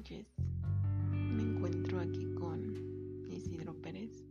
Me 0.00 1.42
encuentro 1.42 2.00
aquí 2.00 2.24
con 2.32 3.26
Isidro 3.28 3.74
Pérez, 3.82 4.24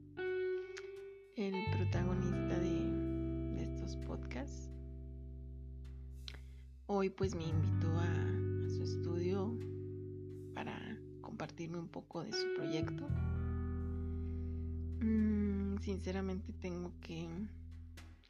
el 1.36 1.54
protagonista 1.78 2.60
de, 2.60 3.62
estos 3.62 3.96
podcasts. 3.98 4.72
Hoy 6.88 7.12
pues 7.12 7.36
me 7.36 7.44
invitó 7.44 7.88
a, 8.00 8.68
su 8.68 8.82
estudio 8.82 9.60
para 10.56 10.76
compartirme 11.22 11.78
un 11.78 11.88
poco 11.88 12.24
de 12.24 12.34
su 12.34 12.48
proyecto. 12.56 13.08
Mm, 15.02 15.78
sinceramente 15.82 16.52
tengo 16.54 16.92
que, 17.00 17.30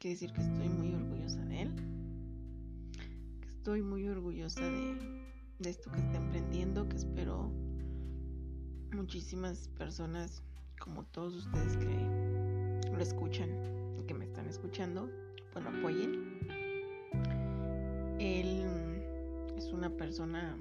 decir 0.02 0.30
que 0.34 0.42
estoy 0.42 0.68
muy 0.68 0.92
orgullosa 0.92 1.42
de 1.46 1.62
él. 1.62 1.72
Estoy 3.48 3.80
muy 3.80 4.06
orgullosa 4.08 4.60
de, 4.60 5.19
de 5.60 5.70
esto 5.70 5.90
que 5.90 5.98
está 5.98 6.16
emprendiendo, 6.16 6.88
que 6.88 6.96
espero 6.96 7.50
muchísimas 8.92 9.68
personas 9.76 10.42
como 10.80 11.04
todos 11.04 11.34
ustedes 11.34 11.76
que 11.76 12.90
lo 12.90 12.98
escuchan 12.98 13.50
y 13.98 14.04
que 14.04 14.14
me 14.14 14.24
están 14.24 14.46
escuchando, 14.48 15.10
pues 15.52 15.62
lo 15.64 15.70
apoyen. 15.70 16.40
Él 18.18 18.64
es 19.56 19.66
una 19.72 19.90
persona 19.90 20.56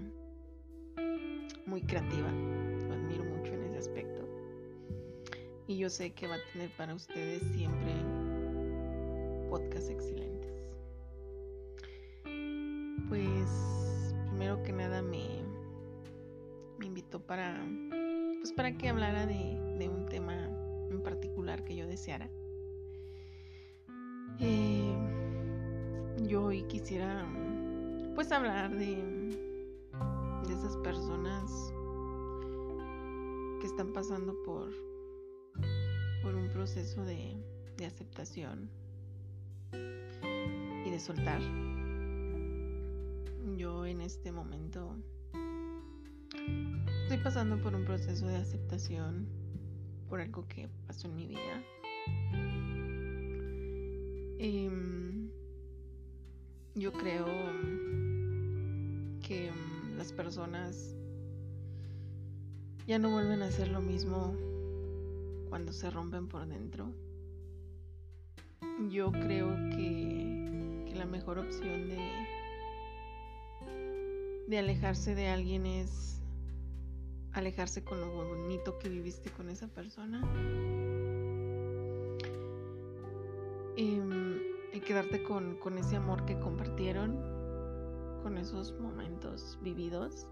muy 1.65 1.81
creativa, 1.81 2.29
lo 2.29 2.93
admiro 2.93 3.23
mucho 3.23 3.53
en 3.53 3.63
ese 3.63 3.77
aspecto. 3.77 4.27
Y 5.67 5.77
yo 5.77 5.89
sé 5.89 6.11
que 6.11 6.27
va 6.27 6.35
a 6.35 6.51
tener 6.51 6.69
para 6.75 6.93
ustedes 6.93 7.41
siempre 7.53 7.93
podcasts 9.49 9.89
excelentes. 9.89 10.28
Nada 14.79 15.01
me, 15.01 15.27
invitó 16.81 17.19
para, 17.19 17.61
pues 18.39 18.53
para 18.53 18.77
que 18.77 18.87
hablara 18.87 19.25
de, 19.25 19.89
un 19.89 20.05
tema 20.05 20.33
en 20.89 21.03
particular 21.03 21.65
que 21.65 21.75
yo 21.75 21.85
deseara. 21.85 22.29
Eh, 24.39 24.95
yo 26.27 26.45
hoy 26.45 26.63
quisiera 26.63 27.27
pues 28.15 28.31
hablar 28.31 28.73
de, 28.77 29.37
esas 30.49 30.77
personas 30.77 31.71
que 33.59 33.67
están 33.67 33.93
pasando 33.93 34.33
por, 34.43 34.71
por 36.23 36.35
un 36.35 36.49
proceso 36.51 37.03
de 37.03 37.37
aceptación 37.85 38.69
y 39.73 40.89
de 40.89 40.99
soltar 40.99 41.39
yo 43.59 43.85
en 43.85 43.99
este 43.99 44.31
momento 44.31 44.95
estoy 47.03 47.17
pasando 47.21 47.61
por 47.61 47.75
un 47.75 47.83
proceso 47.83 48.25
de 48.25 48.37
aceptación 48.37 49.27
por 50.07 50.21
algo 50.21 50.47
que 50.47 50.69
pasó 50.87 51.09
en 51.09 51.15
mi 51.17 51.27
vida. 51.27 51.61
Eh, 54.39 54.71
yo 56.73 56.93
creo 56.93 57.25
que 59.27 59.51
um, 59.51 59.97
las 59.97 60.13
personas 60.13 60.95
ya 62.87 62.97
no 62.97 63.11
vuelven 63.11 63.41
a 63.41 63.47
hacer 63.47 63.67
lo 63.67 63.81
mismo 63.81 64.37
cuando 65.49 65.73
se 65.73 65.89
rompen 65.89 66.29
por 66.29 66.47
dentro. 66.47 66.93
Yo 68.89 69.11
creo 69.11 69.53
que 69.71 70.93
la 70.95 71.05
mejor 71.05 71.39
opción 71.39 71.89
de 71.89 72.38
de 74.49 74.57
alejarse 74.57 75.13
de 75.13 75.27
alguien 75.27 75.67
es 75.67 76.19
alejarse 77.33 77.83
con 77.83 78.01
lo 78.01 78.11
bonito 78.11 78.79
que 78.79 78.89
viviste 78.89 79.29
con 79.29 79.47
esa 79.47 79.67
persona. 79.67 80.23
Y, 83.77 84.01
y 84.73 84.79
quedarte 84.79 85.21
con, 85.21 85.57
con 85.57 85.77
ese 85.77 85.97
amor 85.97 86.25
que 86.25 86.39
compartieron, 86.39 87.15
con 88.23 88.39
esos 88.39 88.73
momentos 88.79 89.59
vividos. 89.61 90.27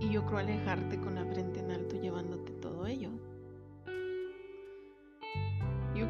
Y 0.00 0.08
yo 0.10 0.24
creo 0.24 0.38
alejarte 0.38 0.98
con 0.98 1.14
la 1.14 1.26
frente 1.26 1.60
en 1.60 1.70
alto 1.70 2.00
llevándote 2.00 2.52
todo 2.52 2.86
ello. 2.86 3.10
Yo 5.94 6.06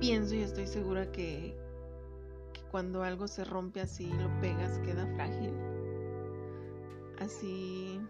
pienso 0.00 0.34
y 0.34 0.42
estoy 0.42 0.66
segura 0.66 1.10
que, 1.10 1.56
que 2.52 2.60
cuando 2.70 3.02
algo 3.02 3.26
se 3.26 3.42
rompe 3.44 3.80
así, 3.80 4.06
lo 4.12 4.28
pegas, 4.40 4.78
queda 4.80 5.06
frágil 5.14 5.73
así 7.20 8.00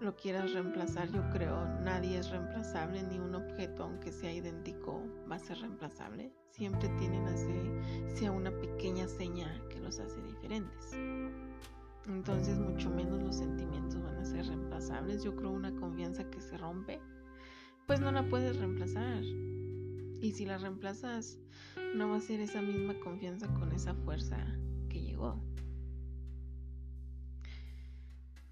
lo 0.00 0.16
quieras 0.16 0.52
reemplazar, 0.52 1.10
yo 1.10 1.22
creo, 1.30 1.66
nadie 1.82 2.18
es 2.18 2.30
reemplazable, 2.30 3.02
ni 3.02 3.18
un 3.18 3.34
objeto, 3.34 3.84
aunque 3.84 4.12
sea 4.12 4.32
idéntico, 4.32 5.02
va 5.30 5.36
a 5.36 5.38
ser 5.38 5.58
reemplazable. 5.58 6.32
Siempre 6.50 6.88
tienen 6.98 7.26
así, 7.26 8.16
sea 8.16 8.32
una 8.32 8.50
pequeña 8.50 9.06
seña 9.06 9.62
que 9.68 9.78
los 9.78 10.00
hace 10.00 10.20
diferentes. 10.22 10.92
Entonces, 12.06 12.58
mucho 12.58 12.88
menos 12.90 13.22
los 13.22 13.36
sentimientos 13.36 14.02
van 14.02 14.16
a 14.16 14.24
ser 14.24 14.46
reemplazables. 14.46 15.22
Yo 15.22 15.36
creo 15.36 15.50
una 15.50 15.74
confianza 15.74 16.24
que 16.30 16.40
se 16.40 16.56
rompe, 16.56 16.98
pues 17.86 18.00
no 18.00 18.10
la 18.10 18.26
puedes 18.28 18.56
reemplazar. 18.56 19.22
Y 20.22 20.32
si 20.32 20.46
la 20.46 20.58
reemplazas, 20.58 21.38
no 21.94 22.08
va 22.08 22.16
a 22.16 22.20
ser 22.20 22.40
esa 22.40 22.62
misma 22.62 22.98
confianza 23.00 23.52
con 23.54 23.72
esa 23.72 23.94
fuerza 23.94 24.46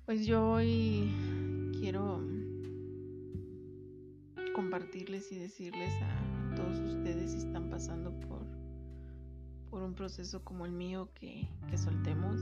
Pues 0.08 0.24
yo 0.24 0.52
hoy 0.52 1.12
quiero 1.78 2.22
compartirles 4.54 5.30
y 5.32 5.38
decirles 5.38 5.92
a 6.00 6.54
todos 6.56 6.78
ustedes 6.78 7.32
si 7.32 7.36
están 7.36 7.68
pasando 7.68 8.18
por, 8.20 8.40
por 9.68 9.82
un 9.82 9.92
proceso 9.92 10.42
como 10.42 10.64
el 10.64 10.72
mío 10.72 11.10
que, 11.12 11.46
que 11.68 11.76
soltemos, 11.76 12.40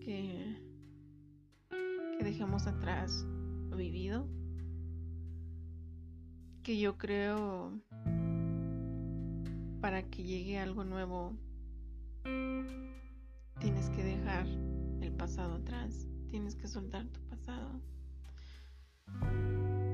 que, 0.00 0.56
que 2.16 2.24
dejemos 2.24 2.66
atrás 2.66 3.26
lo 3.68 3.76
vivido, 3.76 4.26
que 6.62 6.78
yo 6.78 6.96
creo 6.96 7.78
para 9.82 10.04
que 10.04 10.22
llegue 10.22 10.58
algo 10.58 10.84
nuevo 10.84 11.36
tienes 13.60 13.90
que 13.90 14.02
dejar 14.02 14.46
pasado 15.18 15.56
atrás. 15.56 16.06
Tienes 16.30 16.54
que 16.54 16.68
soltar 16.68 17.04
tu 17.08 17.20
pasado. 17.22 17.80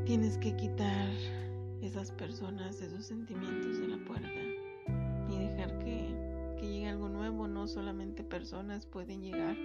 Tienes 0.04 0.36
que 0.38 0.54
quitar 0.54 1.10
esas 1.80 2.12
personas, 2.12 2.80
esos 2.80 3.06
sentimientos 3.06 3.78
de 3.80 3.88
la 3.88 4.04
puerta 4.04 4.28
y 5.30 5.38
dejar 5.38 5.78
que, 5.78 6.56
que 6.60 6.68
llegue 6.68 6.88
algo 6.88 7.08
nuevo. 7.08 7.48
No 7.48 7.66
solamente 7.66 8.22
personas, 8.22 8.86
pueden 8.86 9.22
llegar 9.22 9.56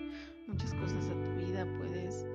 muchas 0.47 0.73
cosas 0.73 1.05
a 1.09 1.23
tu 1.23 1.45
vida. 1.45 1.67
Puedes, 1.77 2.25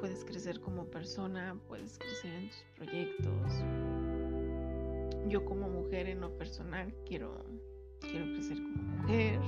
puedes 0.00 0.24
crecer 0.24 0.60
como 0.60 0.86
persona, 0.86 1.56
puedes 1.68 1.98
crecer 1.98 2.34
en 2.34 2.48
tus 2.50 2.64
proyectos. 2.76 3.52
Yo 5.28 5.44
como 5.44 5.68
mujer 5.68 6.08
en 6.08 6.20
lo 6.20 6.36
personal 6.36 6.92
quiero, 7.06 7.44
quiero 8.00 8.26
crecer 8.34 8.56
como 8.56 8.82
mujer 8.82 9.40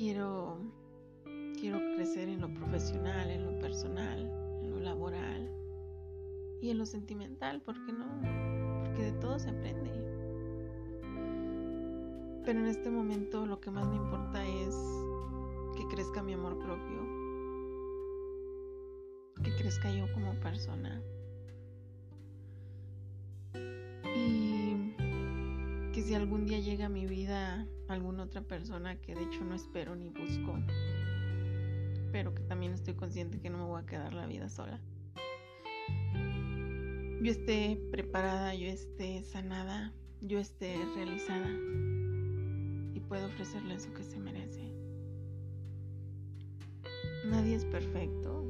quiero, 0.00 0.56
quiero 1.60 1.78
crecer 1.94 2.30
en 2.30 2.40
lo 2.40 2.48
profesional, 2.54 3.28
en 3.28 3.44
lo 3.44 3.58
personal, 3.58 4.18
en 4.62 4.70
lo 4.70 4.80
laboral 4.80 5.46
y 6.62 6.70
en 6.70 6.78
lo 6.78 6.86
sentimental, 6.86 7.60
¿por 7.60 7.74
qué 7.84 7.92
no? 7.92 8.06
Porque 8.82 9.02
de 9.02 9.12
todo 9.20 9.38
se 9.38 9.50
aprende. 9.50 9.90
Pero 12.46 12.60
en 12.60 12.66
este 12.66 12.88
momento 12.88 13.44
lo 13.44 13.60
que 13.60 13.70
más 13.70 13.86
me 13.88 13.96
importa 13.96 14.42
es 14.46 14.74
que 15.76 15.86
crezca 15.94 16.22
mi 16.22 16.32
amor 16.32 16.58
propio, 16.58 17.02
que 19.44 19.54
crezca 19.54 19.90
yo 19.90 20.10
como 20.14 20.32
persona. 20.40 21.02
Algún 26.20 26.44
día 26.44 26.60
llega 26.60 26.86
a 26.86 26.88
mi 26.90 27.06
vida 27.06 27.66
alguna 27.88 28.24
otra 28.24 28.42
persona 28.42 29.00
que 29.00 29.14
de 29.14 29.22
hecho 29.22 29.42
no 29.42 29.54
espero 29.54 29.96
ni 29.96 30.10
busco, 30.10 30.54
pero 32.12 32.34
que 32.34 32.42
también 32.42 32.74
estoy 32.74 32.92
consciente 32.92 33.40
que 33.40 33.48
no 33.48 33.56
me 33.56 33.64
voy 33.64 33.82
a 33.82 33.86
quedar 33.86 34.12
la 34.12 34.26
vida 34.26 34.50
sola. 34.50 34.78
Yo 37.22 37.30
esté 37.30 37.80
preparada, 37.90 38.54
yo 38.54 38.66
esté 38.66 39.22
sanada, 39.24 39.94
yo 40.20 40.38
esté 40.38 40.76
realizada 40.94 41.48
y 42.94 43.00
puedo 43.00 43.26
ofrecerle 43.26 43.74
eso 43.74 43.92
que 43.94 44.04
se 44.04 44.18
merece. 44.18 44.74
Nadie 47.24 47.54
es 47.54 47.64
perfecto, 47.64 48.44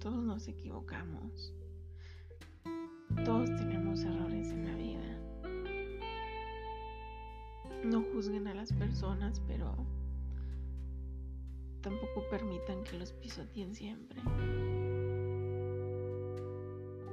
todos 0.00 0.24
nos 0.24 0.48
equivocamos, 0.48 1.54
todos 3.24 3.48
tenemos 3.56 4.02
errores 4.02 4.50
en 4.50 4.61
no 7.84 8.02
juzguen 8.12 8.46
a 8.48 8.54
las 8.54 8.72
personas, 8.72 9.40
pero 9.46 9.74
tampoco 11.80 12.22
permitan 12.30 12.84
que 12.84 12.98
los 12.98 13.12
pisoteen 13.12 13.74
siempre. 13.74 14.20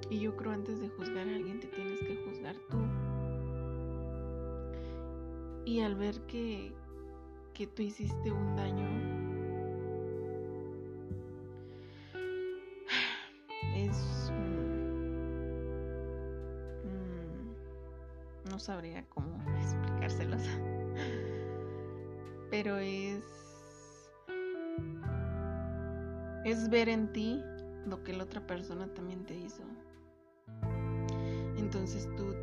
Y 0.09 0.19
yo 0.19 0.35
creo 0.35 0.51
antes 0.51 0.79
de 0.79 0.89
juzgar 0.89 1.27
a 1.27 1.35
alguien 1.35 1.59
te 1.59 1.67
tienes 1.67 1.99
que 1.99 2.15
juzgar 2.25 2.55
tú. 2.69 2.77
Y 5.65 5.81
al 5.81 5.95
ver 5.95 6.19
que, 6.21 6.73
que 7.53 7.67
tú 7.67 7.83
hiciste 7.83 8.31
un 8.31 8.55
daño, 8.55 8.87
es... 13.75 14.31
no 18.49 18.57
sabría 18.57 19.05
cómo 19.09 19.38
Pero 22.49 22.77
es... 22.77 23.23
Es 26.45 26.69
ver 26.69 26.89
en 26.89 27.11
ti 27.11 27.41
lo 27.85 28.03
que 28.03 28.13
la 28.13 28.23
otra 28.23 28.45
persona 28.45 28.87
también 28.93 29.25
te 29.25 29.35
hizo. 29.35 29.63
Entonces 31.57 32.09
tú, 32.15 32.33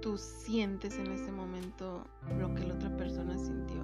tú 0.00 0.16
sientes 0.16 0.98
en 0.98 1.12
ese 1.12 1.30
momento 1.30 2.04
lo 2.38 2.54
que 2.54 2.64
la 2.64 2.74
otra 2.74 2.96
persona 2.96 3.36
sintió. 3.38 3.82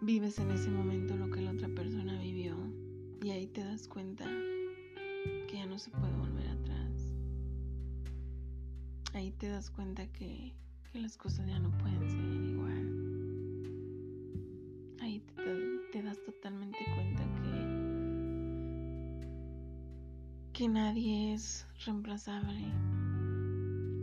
Vives 0.00 0.38
en 0.38 0.50
ese 0.50 0.70
momento 0.70 1.16
lo 1.16 1.30
que 1.30 1.40
la 1.40 1.52
otra 1.52 1.68
persona 1.68 2.20
vivió 2.20 2.56
y 3.22 3.30
ahí 3.30 3.46
te 3.46 3.64
das 3.64 3.88
cuenta 3.88 4.24
que 5.48 5.56
ya 5.56 5.66
no 5.66 5.78
se 5.78 5.90
puede 5.90 6.16
volver. 6.16 6.37
Ahí 9.18 9.32
te 9.32 9.48
das 9.48 9.68
cuenta 9.68 10.06
que, 10.12 10.54
que 10.92 11.00
las 11.00 11.16
cosas 11.16 11.44
ya 11.48 11.58
no 11.58 11.76
pueden 11.78 12.08
ser 12.08 12.20
igual. 12.52 12.86
Ahí 15.00 15.18
te, 15.34 15.80
te 15.90 16.02
das 16.04 16.22
totalmente 16.22 16.78
cuenta 16.94 17.24
que 17.42 17.58
que 20.52 20.68
nadie 20.68 21.34
es 21.34 21.66
reemplazable, 21.84 22.60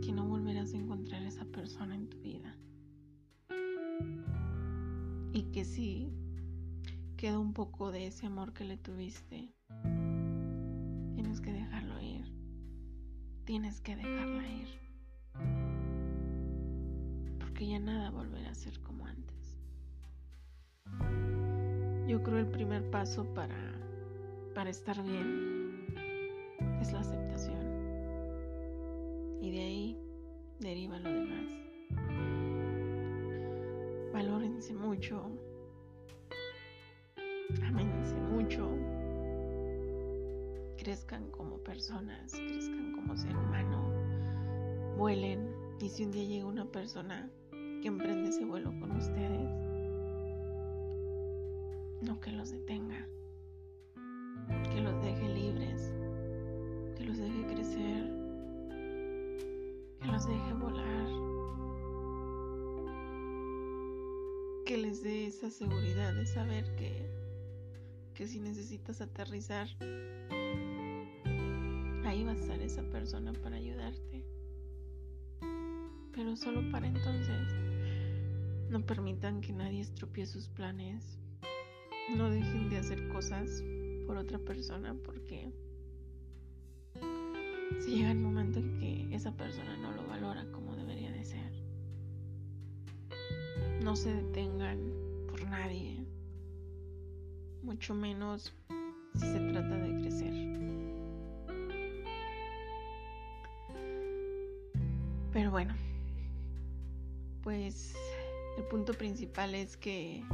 que 0.02 0.12
no 0.12 0.26
volverás 0.26 0.74
a 0.74 0.76
encontrar 0.76 1.22
a 1.22 1.28
esa 1.28 1.46
persona 1.46 1.94
en 1.94 2.10
tu 2.10 2.18
vida. 2.20 2.54
Y 5.32 5.44
que 5.44 5.64
si 5.64 6.12
queda 7.16 7.38
un 7.38 7.54
poco 7.54 7.90
de 7.90 8.06
ese 8.06 8.26
amor 8.26 8.52
que 8.52 8.64
le 8.64 8.76
tuviste, 8.76 9.54
tienes 11.14 11.40
que 11.40 11.54
dejarlo 11.54 12.02
ir. 12.02 12.30
Tienes 13.46 13.80
que 13.80 13.96
dejarla 13.96 14.46
ir. 14.46 14.85
Porque 17.56 17.68
ya 17.68 17.78
nada 17.78 18.10
volverá 18.10 18.50
a 18.50 18.54
ser 18.54 18.78
como 18.80 19.06
antes. 19.06 19.58
Yo 22.06 22.22
creo 22.22 22.36
el 22.36 22.48
primer 22.48 22.90
paso 22.90 23.24
para, 23.32 23.56
para 24.54 24.68
estar 24.68 25.02
bien 25.02 25.86
es 26.82 26.92
la 26.92 27.00
aceptación. 27.00 27.64
Y 29.40 29.52
de 29.52 29.60
ahí 29.60 29.98
deriva 30.60 30.98
lo 30.98 31.10
demás. 31.10 31.50
Valórense 34.12 34.74
mucho. 34.74 35.26
Amense 37.64 38.16
mucho. 38.16 38.68
Crezcan 40.76 41.30
como 41.30 41.56
personas, 41.60 42.32
crezcan 42.32 42.92
como 42.92 43.16
ser 43.16 43.34
humano. 43.34 43.90
Vuelen. 44.98 45.56
Y 45.80 45.88
si 45.88 46.04
un 46.04 46.10
día 46.10 46.24
llega 46.24 46.44
una 46.44 46.64
persona 46.66 47.30
que 47.86 47.90
emprende 47.90 48.30
ese 48.30 48.44
vuelo 48.44 48.72
con 48.80 48.90
ustedes, 48.90 49.48
no 52.02 52.20
que 52.20 52.32
los 52.32 52.50
detenga, 52.50 53.06
que 54.72 54.80
los 54.80 55.00
deje 55.04 55.28
libres 55.28 55.92
los 57.06 57.18
deje 57.18 57.46
crecer, 57.46 58.12
que 60.00 60.06
los 60.08 60.26
deje 60.26 60.52
volar, 60.54 61.06
que 64.64 64.76
les 64.78 65.04
dé 65.04 65.26
esa 65.28 65.48
seguridad 65.48 66.12
de 66.12 66.26
saber 66.26 66.64
que, 66.74 67.08
que 68.14 68.26
si 68.26 68.40
necesitas 68.40 69.00
aterrizar, 69.00 69.68
ahí 72.04 72.24
va 72.24 72.32
a 72.32 72.34
estar 72.34 72.60
esa 72.60 72.82
persona 72.90 73.32
para 73.44 73.54
ayudarte. 73.54 74.24
Pero 76.12 76.34
solo 76.34 76.68
para 76.72 76.88
entonces. 76.88 77.65
No 78.70 78.84
permitan 78.84 79.40
que 79.40 79.52
nadie 79.52 79.80
estropee 79.80 80.26
sus 80.26 80.48
planes. 80.48 81.18
No 82.16 82.30
dejen 82.30 82.68
de 82.68 82.78
hacer 82.78 83.08
cosas 83.08 83.62
por 84.06 84.16
otra 84.16 84.38
persona 84.38 84.94
porque 85.04 85.52
si 87.80 87.96
llega 87.96 88.12
el 88.12 88.18
momento 88.18 88.58
en 88.58 88.78
que 88.78 89.14
esa 89.14 89.32
persona 89.36 89.76
no 89.76 89.92
lo 89.92 90.06
valora 90.06 90.44
como 90.52 90.74
debería 90.76 91.10
de 91.12 91.24
ser. 91.24 91.52
No 93.82 93.94
se 93.94 94.12
detengan 94.12 94.78
por 95.28 95.44
nadie, 95.44 96.04
mucho 97.62 97.94
menos 97.94 98.52
si 99.14 99.20
se 99.20 99.38
trata 99.38 99.76
de 99.76 100.00
crecer. 100.00 100.46
Pero 105.32 105.50
bueno, 105.50 105.74
pues 107.42 107.94
el 108.56 108.64
punto 108.64 108.92
principal 108.94 109.54
es 109.54 109.76
que 109.76 110.24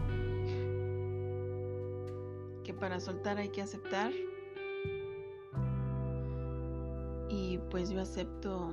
que 2.65 2.73
para 2.73 3.01
soltar 3.01 3.39
hay 3.39 3.49
que 3.49 3.63
aceptar 3.63 4.13
pues 7.73 7.89
yo 7.89 8.03
acepto 8.03 8.71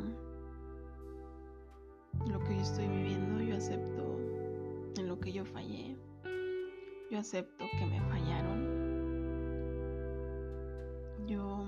lo 2.27 2.39
que 2.43 2.53
yo 2.53 2.61
estoy 2.61 2.85
viviendo, 2.85 3.41
yo 3.41 3.55
acepto 3.55 4.19
en 4.97 5.07
lo 5.07 5.17
que 5.21 5.31
yo 5.31 5.45
fallé, 5.45 5.95
yo 7.09 7.19
acepto 7.19 7.63
que 7.79 7.85
me 7.85 8.01
fallaron. 8.09 8.67
Yo 11.27 11.65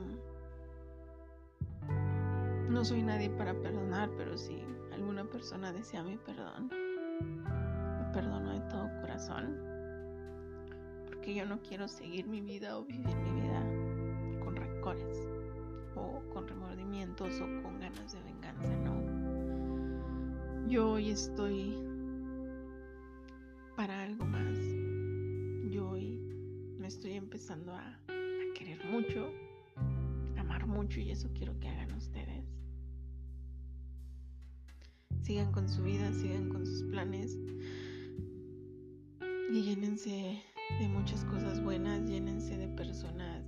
no 2.69 2.83
soy 2.83 3.01
nadie 3.01 3.29
para 3.29 3.53
perdonar, 3.53 4.09
pero 4.17 4.37
si 4.37 4.61
alguna 4.91 5.23
persona 5.23 5.71
desea 5.71 6.03
mi 6.03 6.17
perdón, 6.17 6.69
todo 8.71 8.89
corazón, 9.01 9.57
porque 11.05 11.35
yo 11.35 11.45
no 11.45 11.61
quiero 11.61 11.89
seguir 11.89 12.25
mi 12.25 12.39
vida 12.39 12.77
o 12.77 12.85
vivir 12.85 13.15
mi 13.17 13.41
vida 13.41 13.61
con 14.39 14.55
rencores 14.55 15.27
o 15.95 16.21
con 16.33 16.47
remordimientos 16.47 17.35
o 17.41 17.63
con 17.63 17.79
ganas 17.79 18.13
de 18.13 18.21
venganza, 18.23 18.73
no. 18.77 20.69
Yo 20.69 20.91
hoy 20.91 21.09
estoy 21.09 21.77
para 23.75 24.03
algo 24.03 24.25
más. 24.25 24.57
Yo 25.69 25.89
hoy 25.89 26.17
me 26.79 26.87
estoy 26.87 27.13
empezando 27.13 27.73
a, 27.73 27.85
a 27.89 28.53
querer 28.55 28.79
mucho, 28.85 29.29
amar 30.37 30.65
mucho 30.65 31.01
y 31.01 31.11
eso 31.11 31.29
quiero 31.33 31.59
que 31.59 31.67
hagan 31.67 31.91
ustedes. 31.91 32.45
Sigan 35.23 35.51
con 35.51 35.67
su 35.67 35.83
vida, 35.83 36.13
sigan 36.13 36.47
con 36.49 36.65
sus 36.65 36.83
planes 36.83 37.37
y 39.51 39.63
llénense 39.63 40.43
de 40.79 40.87
muchas 40.87 41.25
cosas 41.25 41.61
buenas, 41.61 42.07
llénense 42.09 42.57
de 42.57 42.67
personas 42.69 43.43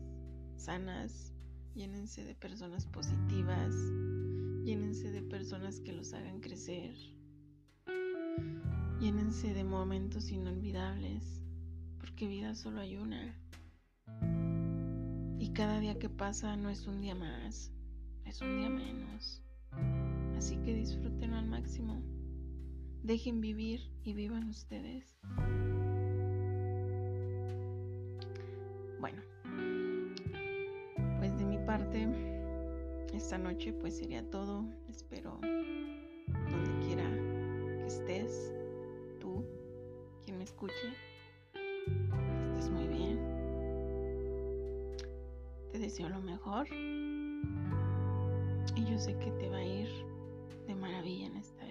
sanas, 0.58 1.34
Llénense 1.76 2.24
de 2.24 2.36
personas 2.36 2.86
positivas, 2.86 3.74
llénense 4.64 5.10
de 5.10 5.24
personas 5.24 5.80
que 5.80 5.92
los 5.92 6.14
hagan 6.14 6.40
crecer, 6.40 6.94
llénense 9.00 9.56
de 9.56 9.64
momentos 9.64 10.30
inolvidables, 10.30 11.42
porque 11.98 12.28
vida 12.28 12.54
solo 12.54 12.80
hay 12.80 12.98
una. 12.98 13.36
Y 15.40 15.50
cada 15.54 15.80
día 15.80 15.98
que 15.98 16.10
pasa 16.10 16.56
no 16.58 16.70
es 16.70 16.86
un 16.86 17.02
día 17.02 17.16
más, 17.16 17.72
es 18.26 18.40
un 18.42 18.56
día 18.60 18.70
menos. 18.70 19.42
Así 20.38 20.58
que 20.58 20.76
disfruten 20.76 21.34
al 21.34 21.48
máximo. 21.48 22.04
Dejen 23.02 23.42
vivir 23.42 23.82
y 24.04 24.14
vivan 24.14 24.48
ustedes. 24.48 25.18
Bueno 29.04 29.34
parte, 31.66 32.08
esta 33.14 33.38
noche 33.38 33.74
pues 33.74 33.98
sería 33.98 34.24
todo. 34.30 34.66
Espero 34.90 35.40
donde 35.42 36.86
quiera 36.86 37.10
que 37.80 37.86
estés, 37.88 38.54
tú, 39.20 39.46
quien 40.24 40.38
me 40.38 40.44
escuche, 40.44 40.94
estés 42.50 42.70
muy 42.70 42.88
bien. 42.88 43.20
Te 45.72 45.80
deseo 45.80 46.10
lo 46.10 46.22
mejor 46.22 46.68
y 48.76 48.86
yo 48.86 48.98
sé 49.00 49.18
que 49.18 49.32
te 49.32 49.50
va 49.50 49.58
a 49.58 49.66
ir 49.66 49.90
de 50.68 50.76
maravilla 50.76 51.28
en 51.28 51.38
esta 51.38 51.63